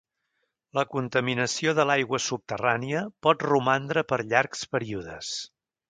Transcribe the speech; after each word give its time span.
La 0.77 0.83
contaminació 0.93 1.75
de 1.81 1.85
l'aigua 1.89 2.21
subterrània 2.29 3.05
pot 3.27 3.47
romandre 3.53 4.05
per 4.15 4.21
llargs 4.35 4.69
períodes. 4.75 5.35